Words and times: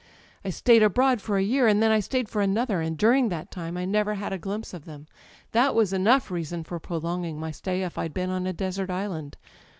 "I 0.43 0.49
stayed 0.49 0.81
abroad 0.81 1.21
for 1.21 1.37
a 1.37 1.43
year, 1.43 1.67
and 1.67 1.79
then 1.79 1.91
I 1.91 1.99
stayed 1.99 2.27
for 2.27 2.41
another; 2.41 2.81
and 2.81 2.97
during 2.97 3.29
that 3.29 3.51
time 3.51 3.77
I 3.77 3.85
never 3.85 4.15
had 4.15 4.33
a 4.33 4.39
glimpse 4.39 4.73
of 4.73 4.85
them. 4.85 5.05
That 5.51 5.75
was 5.75 5.93
enough 5.93 6.31
reason 6.31 6.63
for 6.63 6.79
prolonging 6.79 7.39
my 7.39 7.51
stay 7.51 7.83
if 7.83 7.99
I'd 7.99 8.11
been 8.11 8.31
on 8.31 8.47
a 8.47 8.51
desert 8.53 8.89
island. 8.89 9.37